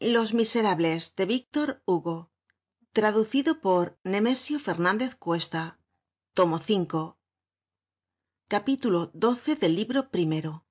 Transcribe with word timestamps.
los 0.00 0.32
miserables 0.32 1.14
de 1.14 1.26
víctor 1.26 1.82
hugo. 1.84 2.32
Traducido 2.92 3.60
por 3.60 4.00
nemesio 4.02 4.58
fernández 4.58 5.14
cuesta. 5.14 5.78
Tomo 6.32 6.58
capítulo 8.48 9.12
xii 9.12 9.54
del 9.56 9.76
libro 9.76 10.10
primero. 10.10 10.64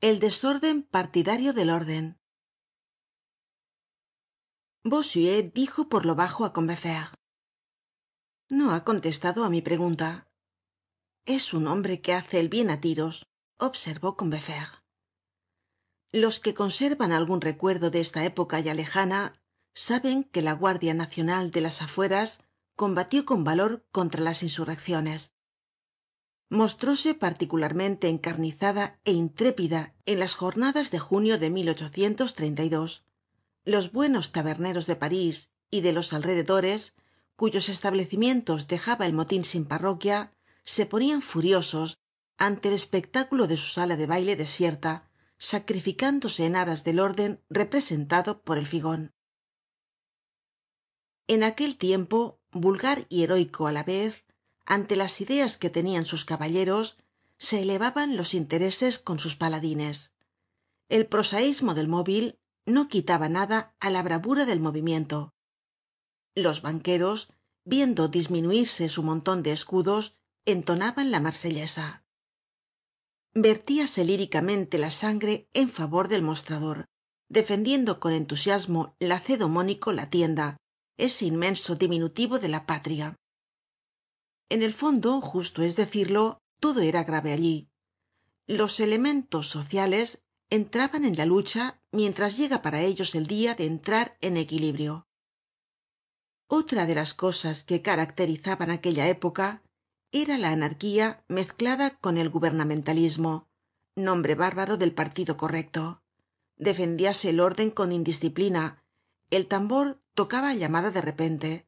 El 0.00 0.18
desorden 0.18 0.82
partidario 0.82 1.52
del 1.52 1.68
orden. 1.68 2.18
Bossuet 4.82 5.52
dijo 5.52 5.90
por 5.90 6.06
lo 6.06 6.14
bajo 6.14 6.46
á 6.46 6.54
combeferre. 6.54 7.14
No 8.48 8.72
ha 8.72 8.82
contestado 8.82 9.44
á 9.44 9.50
mi 9.50 9.60
pregunta. 9.60 10.26
Es 11.26 11.52
un 11.52 11.66
hombre 11.68 12.00
que 12.00 12.14
hace 12.14 12.40
el 12.40 12.48
bien 12.48 12.70
á 12.70 12.80
tiros 12.80 13.26
observó 13.58 14.16
los 16.12 16.40
que 16.40 16.52
conservan 16.52 17.10
algun 17.10 17.40
recuerdo 17.40 17.90
de 17.90 18.00
esta 18.00 18.24
época 18.24 18.60
ya 18.60 18.74
lejana 18.74 19.40
saben 19.74 20.24
que 20.24 20.42
la 20.42 20.52
guardia 20.52 20.92
nacional 20.92 21.50
de 21.50 21.62
las 21.62 21.80
afueras 21.80 22.40
combatió 22.76 23.24
con 23.24 23.44
valor 23.44 23.86
contra 23.90 24.20
las 24.20 24.42
insurrecciones. 24.42 25.32
Mostróse 26.50 27.14
particularmente 27.14 28.08
encarnizada 28.08 29.00
é 29.08 29.12
intrépida 29.12 29.94
en 30.04 30.20
las 30.20 30.34
jornadas 30.34 30.90
de 30.90 30.98
junio 30.98 31.38
de 31.38 31.48
los 33.64 33.92
buenos 33.92 34.32
taberneros 34.32 34.86
de 34.86 34.96
parís 34.96 35.50
y 35.70 35.80
de 35.80 35.92
los 35.92 36.12
alrededores 36.12 36.94
cuyos 37.36 37.70
establecimientos 37.70 38.68
dejaba 38.68 39.06
el 39.06 39.14
motin 39.14 39.44
sin 39.44 39.64
parroquia 39.64 40.34
se 40.62 40.84
ponian 40.84 41.22
furiosos 41.22 41.96
ante 42.36 42.68
el 42.68 42.74
espectáculo 42.74 43.46
de 43.46 43.56
su 43.56 43.68
sala 43.68 43.96
de 43.96 44.06
baile 44.06 44.36
desierta 44.36 45.08
sacrificándose 45.42 46.46
en 46.46 46.54
aras 46.54 46.84
del 46.84 47.00
orden 47.00 47.42
representado 47.50 48.42
por 48.42 48.58
el 48.58 48.66
figon 48.66 49.12
en 51.26 51.42
aquel 51.42 51.76
tiempo 51.76 52.40
vulgar 52.52 53.06
y 53.08 53.22
heroico 53.24 53.66
á 53.66 53.72
la 53.72 53.84
vez 53.84 54.24
ante 54.66 54.94
las 54.96 55.20
ideas 55.20 55.56
que 55.56 55.70
tenian 55.70 56.04
sus 56.04 56.24
caballeros 56.24 56.96
se 57.38 57.62
elevaban 57.62 58.16
los 58.16 58.34
intereses 58.34 59.00
con 59.00 59.18
sus 59.18 59.34
paladines. 59.34 60.14
El 60.88 61.06
prosaismo 61.06 61.74
del 61.74 61.88
móvil 61.88 62.38
no 62.66 62.86
quitaba 62.86 63.28
nada 63.28 63.74
á 63.80 63.90
la 63.90 64.02
bravura 64.02 64.44
del 64.44 64.60
movimiento. 64.60 65.34
Los 66.36 66.62
banqueros 66.62 67.32
viendo 67.64 68.08
disminuirse 68.08 68.88
su 68.88 69.02
monton 69.02 69.42
de 69.42 69.52
escudos 69.52 70.16
entonaban 70.44 71.10
la 71.10 71.20
marsellesa 71.20 72.01
vertíase 73.34 74.04
líricamente 74.04 74.78
la 74.78 74.90
sangre 74.90 75.48
en 75.52 75.68
favor 75.68 76.08
del 76.08 76.22
mostrador 76.22 76.86
defendiendo 77.32 77.98
con 77.98 78.12
entusiasmo 78.12 78.94
lacedemónico 79.00 79.92
la 79.92 80.10
tienda 80.10 80.58
ese 80.98 81.24
inmenso 81.24 81.76
diminutivo 81.76 82.38
de 82.38 82.48
la 82.48 82.66
patria. 82.66 83.16
En 84.50 84.62
el 84.62 84.74
fondo 84.74 85.18
justo 85.22 85.62
es 85.62 85.74
decirlo 85.74 86.42
todo 86.60 86.82
era 86.82 87.04
grave 87.04 87.32
allí. 87.32 87.70
Los 88.46 88.80
elementos 88.80 89.48
sociales 89.48 90.24
entraban 90.50 91.06
en 91.06 91.16
la 91.16 91.24
lucha 91.24 91.80
mientras 91.90 92.36
llega 92.36 92.60
para 92.60 92.82
ellos 92.82 93.14
el 93.14 93.26
dia 93.26 93.54
de 93.54 93.64
entrar 93.64 94.18
en 94.20 94.36
equilibrio. 94.36 95.06
Otra 96.48 96.84
de 96.84 96.94
las 96.94 97.14
cosas 97.14 97.64
que 97.64 97.80
caracterizaban 97.80 98.70
aquella 98.70 99.08
época 99.08 99.62
era 100.12 100.38
la 100.38 100.50
anarquía 100.50 101.24
mezclada 101.28 101.90
con 101.90 102.18
el 102.18 102.28
gubernamentalismo 102.28 103.48
nombre 103.94 104.34
bárbaro 104.34 104.76
del 104.76 104.92
partido 104.94 105.36
correcto. 105.36 106.02
Defendíase 106.56 107.30
el 107.30 107.40
orden 107.40 107.70
con 107.70 107.92
indisciplina. 107.92 108.82
El 109.30 109.48
tambor 109.48 110.00
tocaba 110.14 110.54
llamada 110.54 110.90
de 110.90 111.00
repente 111.00 111.66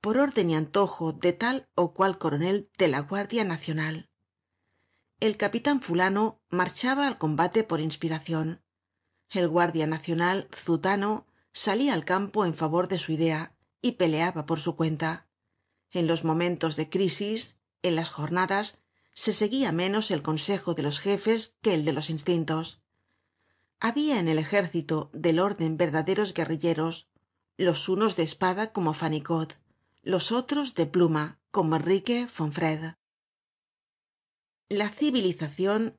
por 0.00 0.18
orden 0.18 0.50
y 0.50 0.54
antojo 0.54 1.12
de 1.12 1.32
tal 1.32 1.68
ó 1.74 1.94
cual 1.94 2.18
coronel 2.18 2.68
de 2.76 2.88
la 2.88 3.00
guardia 3.00 3.44
nacional. 3.44 4.10
El 5.20 5.36
capitan 5.36 5.80
fulano 5.80 6.40
marchaba 6.50 7.06
al 7.06 7.16
combate 7.16 7.64
por 7.64 7.80
inspiracion 7.80 8.64
el 9.30 9.48
guardia 9.48 9.86
nacional 9.86 10.48
zutano 10.52 11.26
salia 11.52 11.94
al 11.94 12.04
campo 12.04 12.44
en 12.44 12.54
favor 12.54 12.88
de 12.88 12.98
su 12.98 13.12
idea 13.12 13.56
y 13.80 13.92
peleaba 13.92 14.46
por 14.46 14.60
su 14.60 14.76
cuenta. 14.76 15.26
En 15.90 16.06
los 16.06 16.24
momentos 16.24 16.76
de 16.76 16.88
crisis 16.88 17.60
en 17.84 17.94
las 17.96 18.10
jornadas 18.10 18.82
se 19.12 19.32
seguia 19.32 19.70
menos 19.70 20.10
el 20.10 20.22
consejo 20.22 20.74
de 20.74 20.82
los 20.82 20.98
jefes 20.98 21.56
que 21.62 21.74
el 21.74 21.84
de 21.84 21.92
los 21.92 22.10
instintos. 22.10 22.82
Habia 23.78 24.18
en 24.18 24.28
el 24.28 24.38
ejército 24.38 25.10
del 25.12 25.38
orden 25.38 25.76
verdaderos 25.76 26.34
guerrilleros 26.34 27.08
los 27.56 27.88
unos 27.88 28.16
de 28.16 28.24
espada 28.24 28.72
como 28.72 28.94
fannicot 28.94 29.56
los 30.02 30.32
otros 30.32 30.74
de 30.74 30.86
pluma 30.86 31.38
como 31.50 31.76
enrique 31.76 32.26
la 34.68 34.88
civilizacion 34.90 35.96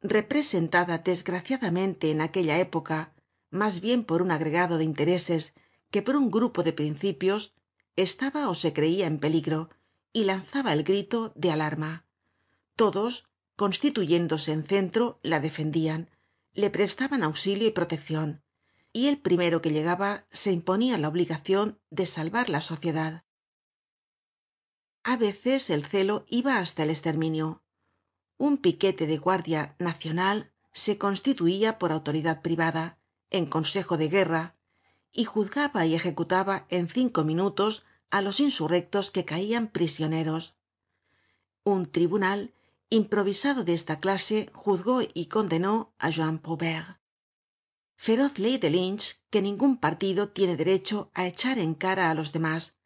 representada 0.00 0.98
desgraciadamente 0.98 2.10
en 2.10 2.20
aquella 2.20 2.58
época 2.58 3.14
mas 3.50 3.80
bien 3.80 4.04
por 4.04 4.22
un 4.22 4.32
agregado 4.32 4.76
de 4.76 4.84
intereses 4.84 5.54
que 5.90 6.02
por 6.02 6.16
un 6.16 6.30
grupo 6.30 6.62
de 6.62 6.72
principios 6.72 7.54
estaba 7.94 8.48
ó 8.50 8.54
se 8.54 8.72
creia 8.72 9.06
en 9.06 9.18
peligro 9.18 9.70
y 10.18 10.24
lanzaba 10.24 10.72
el 10.72 10.82
grito 10.82 11.32
de 11.36 11.52
alarma. 11.52 12.04
Todos 12.74 13.28
constituyéndose 13.54 14.50
en 14.50 14.64
centro 14.64 15.20
la 15.22 15.38
defendian 15.38 16.10
le 16.54 16.70
prestaban 16.70 17.22
auxilio 17.22 17.68
y 17.68 17.70
proteccion 17.70 18.42
y 18.92 19.06
el 19.06 19.18
primero 19.18 19.62
que 19.62 19.70
llegaba 19.70 20.26
se 20.32 20.50
imponia 20.50 20.98
la 20.98 21.06
obligacion 21.06 21.78
de 21.90 22.06
salvar 22.06 22.48
la 22.48 22.60
sociedad. 22.60 23.24
A 25.04 25.16
veces 25.16 25.70
el 25.70 25.84
celo 25.84 26.24
iba 26.26 26.58
hasta 26.58 26.82
el 26.82 26.90
esterminio 26.90 27.62
un 28.38 28.58
piquete 28.58 29.06
de 29.06 29.18
guardia 29.18 29.76
nacional 29.78 30.52
se 30.72 30.98
constituia 30.98 31.78
por 31.78 31.92
autoridad 31.92 32.42
privada 32.42 32.98
en 33.30 33.46
consejo 33.46 33.96
de 33.96 34.08
guerra 34.08 34.56
y 35.12 35.26
juzgaba 35.26 35.86
y 35.86 35.94
ejecutaba 35.94 36.66
en 36.70 36.88
cinco 36.88 37.22
minutos 37.22 37.84
á 38.10 38.22
los 38.22 38.40
insurrectos 38.40 39.10
que 39.10 39.24
caian 39.24 39.68
prisioneros. 39.68 40.54
Un 41.64 41.86
tribunal 41.86 42.54
improvisado 42.90 43.64
de 43.64 43.74
esta 43.74 44.00
clase 44.00 44.50
juzgó 44.52 45.02
y 45.02 45.26
condenó 45.26 45.92
á 45.98 46.10
juan 46.12 46.38
prouvaire 46.38 46.98
feroz 48.00 48.38
ley 48.38 48.58
de 48.58 48.70
lynch 48.70 49.06
que 49.28 49.42
ningun 49.42 49.76
partido 49.84 50.22
tiene 50.36 50.56
derecho 50.56 51.10
á 51.18 51.26
echar 51.26 51.58
en 51.58 51.74
cara 51.74 52.04
á 52.10 52.14
los 52.14 52.30
demás 52.32 52.78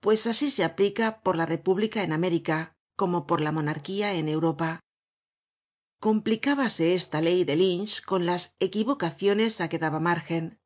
pues 0.00 0.26
así 0.26 0.50
se 0.50 0.64
aplica 0.64 1.20
por 1.22 1.36
la 1.36 1.46
república 1.46 2.02
en 2.02 2.12
américa 2.12 2.76
como 2.96 3.26
por 3.26 3.40
la 3.40 3.52
monarquía 3.52 4.14
en 4.14 4.28
europa. 4.28 4.80
Complicábase 6.00 6.94
esta 6.94 7.20
ley 7.20 7.44
de 7.44 7.56
lynch 7.56 8.02
con 8.02 8.26
las 8.26 8.56
equivocaciones 8.60 9.60
á 9.60 9.68
que 9.68 9.78
daba 9.78 10.00
margen. 10.00 10.60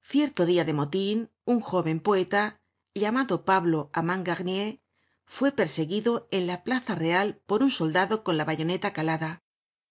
Cierto 0.00 0.46
dia 0.46 0.64
de 0.64 0.72
motin 0.72 1.30
un 1.44 1.60
jóven 1.60 2.00
poeta 2.00 2.60
llamado 2.94 3.44
pablo 3.44 3.90
armand 3.92 4.26
garnier 4.26 4.80
fue 5.24 5.52
perseguido 5.52 6.26
en 6.30 6.46
la 6.46 6.62
plaza 6.64 6.94
real 6.94 7.42
por 7.46 7.62
un 7.62 7.70
soldado 7.70 8.24
con 8.24 8.36
la 8.36 8.44
bayoneta 8.44 8.92
calada 8.92 9.42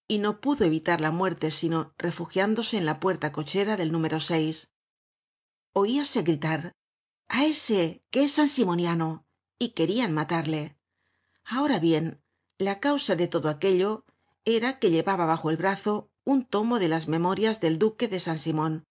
y 0.08 0.18
no 0.18 0.40
pudo 0.40 0.64
evitar 0.64 1.00
la 1.00 1.10
muerte 1.10 1.50
sino 1.50 1.94
refugiándose 1.98 2.76
en 2.76 2.86
la 2.86 2.98
puerta 2.98 3.30
cochera 3.30 3.76
del 3.76 3.92
número 3.92 4.18
oíase 5.74 6.22
gritar 6.22 6.74
a 7.28 7.44
ese 7.44 8.02
que 8.10 8.24
es 8.24 8.32
sansimoniano 8.32 9.26
y 9.58 9.70
querian 9.70 10.12
matarle. 10.12 10.76
Ahora 11.44 11.78
bien 11.78 12.22
la 12.58 12.80
causa 12.80 13.14
de 13.14 13.28
todo 13.28 13.48
aquello 13.48 14.04
era 14.44 14.78
que 14.78 14.90
llevaba 14.90 15.26
bajo 15.26 15.50
el 15.50 15.56
brazo 15.56 16.10
un 16.24 16.44
tomo 16.44 16.78
de 16.78 16.88
las 16.88 17.06
memorias 17.06 17.60
del 17.60 17.78
duque 17.78 18.08
de 18.08 18.18
san 18.18 18.38
simon 18.38 18.87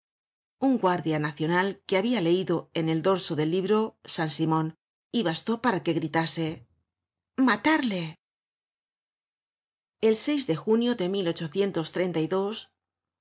un 0.60 0.78
guardia 0.80 1.20
nacional 1.20 1.82
que 1.86 1.98
habia 1.98 2.22
leido 2.22 2.70
en 2.74 2.90
el 2.90 3.02
dorso 3.02 3.36
del 3.36 3.52
libro 3.52 3.98
san 4.04 4.32
simon 4.32 4.76
y 5.12 5.24
bastó 5.24 5.62
para 5.62 5.84
que 5.84 5.94
gritase 5.94 6.68
matarle 7.36 8.16
el 10.02 10.16
de 10.48 10.56
junio 10.56 10.96
de 10.96 11.10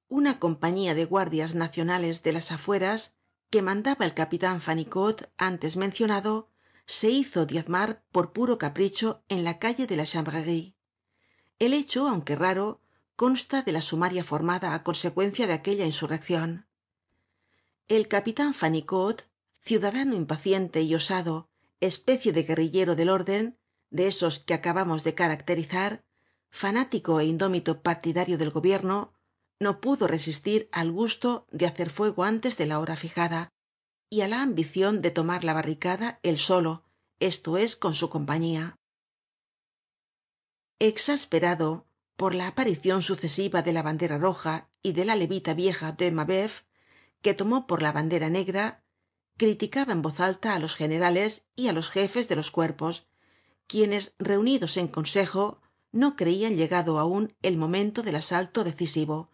una 0.08 0.38
compañía 0.38 0.94
de 0.94 1.04
guardias 1.04 1.54
nacionales 1.54 2.22
de 2.22 2.32
las 2.32 2.52
afueras 2.52 3.16
que 3.50 3.62
mandaba 3.62 4.04
el 4.06 4.14
capitan 4.14 4.60
fannicot 4.60 5.30
antes 5.36 5.76
mencionado 5.76 6.48
se 6.86 7.10
hizo 7.10 7.44
diezmar 7.44 8.04
por 8.12 8.32
puro 8.32 8.56
capricho 8.58 9.24
en 9.28 9.44
la 9.44 9.58
calle 9.58 9.86
de 9.86 9.96
la 9.96 10.06
el 11.58 11.72
hecho 11.72 12.08
aunque 12.08 12.36
raro 12.36 12.80
consta 13.14 13.62
de 13.62 13.72
la 13.72 13.80
sumaria 13.80 14.24
formada 14.24 14.74
á 14.74 14.82
consecuencia 14.82 15.46
de 15.46 15.54
aquella 15.54 15.84
insurreccion 15.84 16.66
el 17.88 18.08
capitan 18.08 18.52
fannicot 18.52 19.28
ciudadano 19.60 20.14
impaciente 20.14 20.82
y 20.82 20.94
osado 20.94 21.48
especie 21.80 22.32
de 22.32 22.42
guerrillero 22.42 22.96
del 22.96 23.10
orden 23.10 23.58
de 23.90 24.08
esos 24.08 24.40
que 24.40 24.54
acabamos 24.54 25.04
de 25.04 25.14
caracterizar 25.14 26.04
fanático 26.50 27.20
é 27.20 27.24
indómito 27.24 27.82
partidario 27.88 28.38
del 28.38 28.50
gobierno 28.50 29.14
no 29.60 29.80
pudo 29.80 30.08
resistir 30.08 30.68
al 30.72 30.90
gusto 30.90 31.46
de 31.50 31.66
hacer 31.66 31.90
fuego 31.90 32.24
antes 32.24 32.56
de 32.56 32.66
la 32.66 32.80
hora 32.80 32.96
fijada 32.96 33.52
y 34.10 34.22
á 34.22 34.28
la 34.28 34.42
ambicion 34.42 35.00
de 35.00 35.10
tomar 35.10 35.44
la 35.44 35.54
barricada 35.54 36.18
él 36.22 36.38
solo 36.38 36.82
esto 37.20 37.56
es 37.56 37.76
con 37.76 37.94
su 37.94 38.10
compañía. 38.10 38.76
Exasperado 40.78 41.86
por 42.16 42.34
la 42.34 42.48
aparicion 42.48 43.00
sucesiva 43.00 43.62
de 43.62 43.72
la 43.72 43.82
bandera 43.82 44.18
roja 44.18 44.68
y 44.82 44.92
de 44.92 45.04
la 45.04 45.16
levita 45.16 45.54
vieja 45.54 45.92
de 45.92 46.10
mabeuf 46.10 46.62
que 47.26 47.34
tomó 47.34 47.66
por 47.66 47.82
la 47.82 47.90
bandera 47.90 48.30
negra 48.30 48.84
criticaba 49.36 49.92
en 49.92 50.00
voz 50.06 50.20
alta 50.20 50.54
á 50.54 50.60
los 50.60 50.76
generales 50.80 51.30
y 51.56 51.66
á 51.66 51.72
los 51.72 51.90
jefes 51.90 52.28
de 52.28 52.36
los 52.36 52.52
cuerpos 52.52 52.94
quienes 53.66 54.14
reunidos 54.20 54.76
en 54.76 54.86
consejo 54.86 55.60
no 55.90 56.14
creian 56.14 56.56
llegado 56.56 57.00
aun 57.00 57.34
el 57.42 57.56
momento 57.56 58.04
del 58.04 58.14
asalto 58.14 58.62
decisivo 58.62 59.28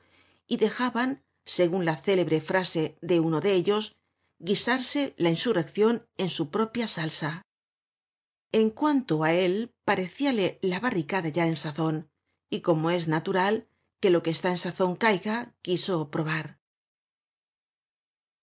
y 0.46 0.56
dejaban 0.56 1.22
segun 1.44 1.84
la 1.84 1.98
célebre 1.98 2.40
frase 2.40 2.96
de 3.02 3.20
uno 3.20 3.42
de 3.42 3.52
ellos 3.52 3.94
guisarse 4.38 5.12
la 5.18 5.28
insurreccion 5.28 6.08
en 6.16 6.30
su 6.30 6.48
propia 6.48 6.88
salsa. 6.88 7.42
En 8.52 8.70
cuanto 8.70 9.22
á 9.22 9.34
él 9.34 9.74
parecíale 9.84 10.58
la 10.62 10.80
barricada 10.80 11.28
ya 11.28 11.46
en 11.46 11.58
sazon 11.58 12.08
y 12.48 12.62
como 12.62 12.88
es 12.90 13.06
natural 13.06 13.68
que 14.00 14.08
lo 14.08 14.22
que 14.22 14.30
está 14.30 14.48
en 14.48 14.56
sazon 14.56 14.96
caiga 14.96 15.54
quiso 15.60 16.10
probar 16.10 16.61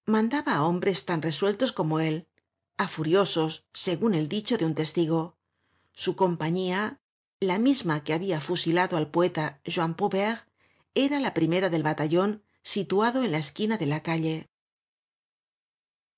mandaba 0.10 0.54
á 0.56 0.64
hombres 0.70 1.06
tan 1.06 1.22
resueltos 1.22 1.72
como 1.72 2.00
él 2.00 2.28
á 2.78 2.88
furiosos 2.88 3.52
segun 3.74 4.14
el 4.14 4.28
dicho 4.30 4.58
de 4.58 4.66
un 4.66 4.76
testigo. 4.76 5.38
Su 5.94 6.16
compañía 6.16 7.00
la 7.40 7.58
misma 7.58 8.04
que 8.04 8.14
habia 8.14 8.42
fusilado 8.42 8.98
al 8.98 9.12
poeta 9.12 9.62
juan 9.66 9.96
prouvaire 9.96 10.42
era 10.94 11.20
la 11.20 11.34
primera 11.34 11.70
del 11.70 11.84
batallon 11.84 12.44
situado 12.62 13.24
en 13.24 13.32
la 13.32 13.38
esquina 13.38 13.78
de 13.78 13.86
la 13.86 14.04
calle. 14.04 14.50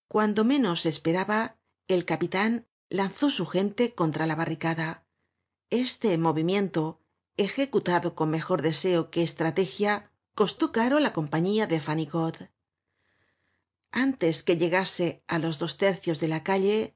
Cuando 0.07 0.43
menos 0.43 0.81
se 0.81 0.89
esperaba 0.89 1.57
el 1.87 2.05
capitan 2.05 2.67
lanzó 2.89 3.29
su 3.29 3.45
gente 3.45 3.93
contra 3.93 4.25
la 4.25 4.35
barricada. 4.35 5.05
Este 5.69 6.17
movimiento 6.17 6.99
ejecutado 7.37 8.15
con 8.15 8.29
mejor 8.29 8.61
deseo 8.61 9.09
que 9.09 9.23
estrategia 9.23 10.11
costó 10.35 10.71
caro 10.71 10.97
á 10.97 10.99
la 10.99 11.13
compañía 11.13 11.67
de 11.67 11.77
antes 13.91 14.43
que 14.43 14.57
llegase 14.57 15.23
á 15.27 15.37
los 15.37 15.59
dos 15.59 15.77
tercios 15.77 16.19
de 16.19 16.27
la 16.27 16.43
calle 16.43 16.95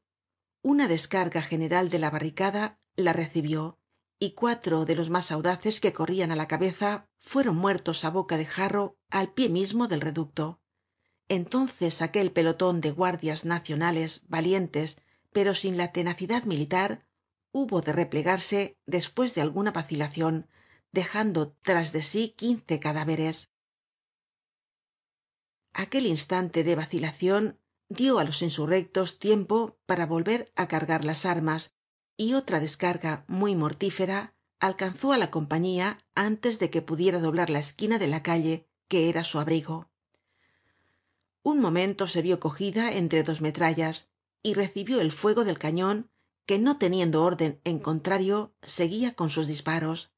una 0.61 0.87
descarga 0.87 1.41
general 1.41 1.89
de 1.89 1.99
la 1.99 2.09
barricada 2.09 2.79
la 2.95 3.13
recibió 3.13 3.77
y 4.19 4.31
cuatro 4.31 4.85
de 4.85 4.95
los 4.95 5.09
mas 5.09 5.31
audaces 5.31 5.79
que 5.81 5.93
corrian 5.93 6.31
á 6.31 6.35
la 6.35 6.47
cabeza 6.47 7.07
fueron 7.19 7.57
muertos 7.57 8.05
á 8.05 8.09
boca 8.09 8.37
de 8.37 8.45
jarro 8.45 8.97
al 9.09 9.33
pie 9.33 9.49
mismo 9.49 9.87
del 9.87 10.01
reducto. 10.01 10.61
Entonces 11.27 12.01
aquel 12.01 12.31
peloton 12.31 12.81
de 12.81 12.91
guardias 12.91 13.45
nacionales 13.45 14.23
valientes 14.27 14.97
pero 15.31 15.53
sin 15.53 15.77
la 15.77 15.91
tenacidad 15.91 16.43
militar 16.45 17.05
hubo 17.51 17.81
de 17.81 17.91
replegarse 17.91 18.77
despues 18.85 19.35
de 19.35 19.41
alguna 19.41 19.71
vacilacion 19.71 20.47
dejando 20.91 21.57
tras 21.61 21.91
de 21.91 22.03
sí 22.03 22.33
quince 22.37 22.79
cadáveres 22.79 23.49
aquel 25.75 26.05
instante 26.05 26.63
de 26.63 26.75
vacilacion 26.75 27.59
dio 27.89 28.17
á 28.19 28.23
los 28.23 28.41
insurrectos 28.41 29.19
tiempo 29.19 29.77
para 29.85 30.05
volver 30.05 30.51
á 30.55 30.67
cargar 30.67 31.03
las 31.05 31.25
armas 31.25 31.75
y 32.17 32.33
otra 32.33 32.59
descarga 32.59 33.25
muy 33.27 33.55
mortífera 33.55 34.33
alcanzó 34.59 35.11
á 35.13 35.17
la 35.17 35.31
compañía 35.31 35.99
antes 36.15 36.59
de 36.59 36.69
que 36.71 36.81
pudiera 36.81 37.19
doblar 37.19 37.49
la 37.49 37.59
esquina 37.59 37.99
de 37.99 38.07
la 38.07 38.23
calle 38.23 38.67
que 38.87 39.09
era 39.09 39.23
su 39.23 39.37
abrigo. 39.39 39.89
Un 41.43 41.59
momento 41.59 42.07
se 42.07 42.21
vio 42.21 42.39
cogida 42.39 42.91
entre 42.91 43.23
dos 43.23 43.41
metrallas 43.41 44.09
y 44.41 44.53
recibió 44.53 45.01
el 45.01 45.11
fuego 45.11 45.43
del 45.43 45.59
cañon 45.59 46.09
que 46.45 46.57
no 46.57 46.77
teniendo 46.77 47.23
orden 47.23 47.59
en 47.63 47.79
contrario 47.79 48.55
seguia 48.63 49.13
con 49.13 49.29
sus 49.29 49.45
disparos. 49.47 50.11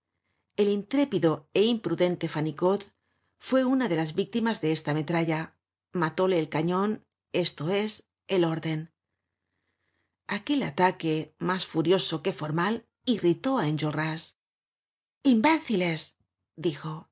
El 0.56 0.69
intrépido 0.69 1.50
é 1.54 1.63
imprudente 1.63 2.27
fannicot 2.27 2.94
fue 3.39 3.66
una 3.66 3.89
de 3.89 3.95
las 3.95 4.16
víctimas 4.16 4.62
de 4.62 4.72
esta 4.72 4.94
metralla. 4.94 5.57
Matóle 5.92 6.39
el 6.39 6.50
cañon 6.50 7.06
esto 7.31 7.69
es 7.69 8.10
el 8.28 8.44
orden. 8.44 8.94
Aquel 10.28 10.63
ataque 10.63 11.36
mas 11.38 11.66
furioso 11.66 12.22
que 12.24 12.34
formal 12.34 12.88
irritó 13.06 13.57
á 13.57 13.68
enjolras. 13.68 14.38
Imbéciles 15.24 16.18
dijo. 16.56 17.10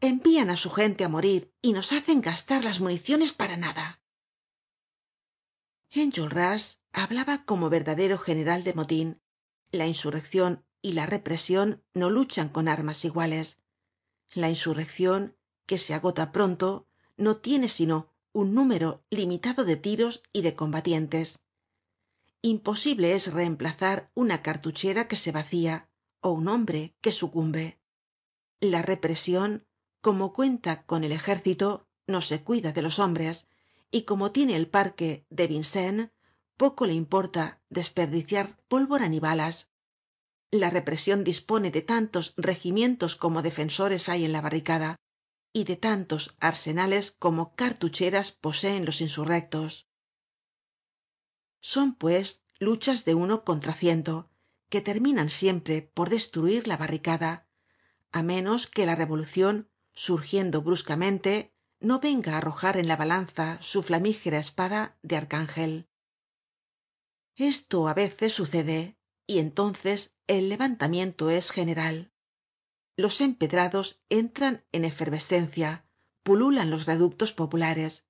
Envían 0.00 0.50
á 0.50 0.56
su 0.56 0.70
gente 0.70 1.04
á 1.04 1.08
morir 1.08 1.54
y 1.62 1.72
nos 1.72 1.92
hacen 1.92 2.20
gastar 2.20 2.64
las 2.64 2.80
municiones 2.80 3.32
para 3.32 3.56
nada 3.56 4.02
enjolras 6.00 6.82
hablaba 6.92 7.44
como 7.44 7.68
verdadero 7.68 8.16
general 8.18 8.64
de 8.64 8.72
motin 8.72 9.22
la 9.70 9.86
insurreccion 9.86 10.64
y 10.80 10.92
la 10.92 11.06
represion 11.06 11.84
no 11.94 12.10
luchan 12.10 12.48
con 12.48 12.68
armas 12.68 13.04
iguales. 13.04 13.58
La 14.34 14.50
insurreccion 14.50 15.38
que 15.72 15.78
se 15.78 15.94
agota 15.94 16.32
pronto 16.32 16.86
no 17.16 17.38
tiene 17.38 17.66
sino 17.66 18.10
un 18.34 18.52
número 18.52 19.06
limitado 19.08 19.64
de 19.64 19.76
tiros 19.76 20.22
y 20.30 20.42
de 20.42 20.54
combatientes. 20.54 21.38
Imposible 22.42 23.14
es 23.14 23.32
reemplazar 23.32 24.10
una 24.12 24.42
cartuchera 24.42 25.08
que 25.08 25.16
se 25.16 25.32
vacía 25.32 25.88
ó 26.20 26.32
un 26.32 26.48
hombre 26.48 26.94
que 27.00 27.10
sucumbe. 27.10 27.80
La 28.60 28.82
represion 28.82 29.66
como 30.02 30.34
cuenta 30.34 30.82
con 30.82 31.04
el 31.04 31.12
ejército 31.12 31.88
no 32.06 32.20
se 32.20 32.42
cuida 32.42 32.72
de 32.72 32.82
los 32.82 32.98
hombres 32.98 33.46
y 33.90 34.02
como 34.02 34.30
tiene 34.30 34.56
el 34.56 34.68
parque 34.68 35.24
de 35.30 35.46
vincennes 35.46 36.10
poco 36.58 36.84
le 36.84 36.92
importa 36.92 37.62
desperdiciar 37.70 38.58
pólvora 38.68 39.08
ni 39.08 39.20
balas. 39.20 39.70
La 40.50 40.68
represion 40.68 41.24
dispone 41.24 41.70
de 41.70 41.80
tantos 41.80 42.34
regimientos 42.36 43.16
como 43.16 43.40
defensores 43.40 44.10
hay 44.10 44.26
en 44.26 44.32
la 44.32 44.42
barricada 44.42 44.98
y 45.52 45.64
de 45.64 45.76
tantos 45.76 46.34
arsenales 46.40 47.10
como 47.18 47.54
cartucheras 47.54 48.32
poseen 48.32 48.84
los 48.84 49.00
insurrectos. 49.00 49.86
Son 51.60 51.94
pues 51.94 52.42
luchas 52.58 53.04
de 53.04 53.14
uno 53.14 53.44
contra 53.44 53.74
ciento 53.74 54.30
que 54.68 54.80
terminan 54.80 55.28
siempre 55.28 55.82
por 55.82 56.08
destruir 56.08 56.66
la 56.66 56.76
barricada 56.76 57.46
á 58.12 58.22
menos 58.22 58.66
que 58.66 58.86
la 58.86 58.94
revolucion 58.94 59.70
surgiendo 59.92 60.62
bruscamente 60.62 61.54
no 61.80 62.00
venga 62.00 62.34
á 62.34 62.38
arrojar 62.38 62.76
en 62.76 62.88
la 62.88 62.96
balanza 62.96 63.58
su 63.60 63.82
flamígera 63.82 64.38
espada 64.38 64.98
de 65.02 65.16
arcángel. 65.16 65.88
Esto 67.36 67.88
á 67.88 67.94
veces 67.94 68.34
sucede 68.34 68.98
y 69.26 69.38
entonces 69.38 70.16
el 70.26 70.48
levantamiento 70.48 71.30
es 71.30 71.50
general 71.50 72.11
los 72.96 73.20
empedrados 73.20 74.00
entran 74.08 74.64
en 74.72 74.84
efervescencia 74.84 75.84
pululan 76.22 76.70
los 76.70 76.86
reductos 76.86 77.32
populares. 77.32 78.06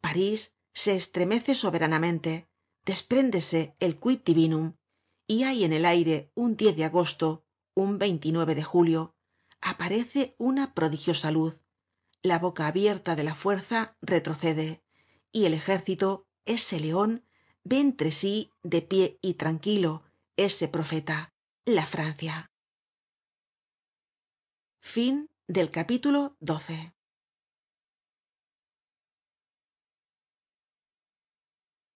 París 0.00 0.54
se 0.72 0.96
estremece 0.96 1.54
soberanamente 1.54 2.48
despréndese 2.84 3.74
el 3.80 3.98
quid 3.98 4.20
divinum 4.24 4.74
y 5.26 5.44
hay 5.44 5.64
en 5.64 5.72
el 5.72 5.84
aire 5.84 6.30
un 6.34 6.56
de 6.56 6.84
agosto 6.84 7.44
un 7.74 7.98
de 7.98 8.62
julio 8.62 9.14
aparece 9.60 10.34
una 10.38 10.74
prodigiosa 10.74 11.30
luz. 11.30 11.60
La 12.22 12.38
boca 12.38 12.66
abierta 12.66 13.16
de 13.16 13.24
la 13.24 13.34
fuerza 13.34 13.96
retrocede 14.00 14.82
y 15.32 15.44
el 15.44 15.54
ejército 15.54 16.26
ese 16.44 16.80
leon 16.80 17.24
ve 17.64 17.80
entre 17.80 18.10
sí 18.10 18.50
de 18.62 18.82
pie 18.82 19.18
y 19.22 19.34
tranquilo 19.34 20.02
ese 20.36 20.68
profeta 20.68 21.32
la 21.64 21.86
francia 21.86 22.50
Fin 24.82 25.30
del 25.46 25.70
capítulo 25.70 26.36
12. 26.40 26.94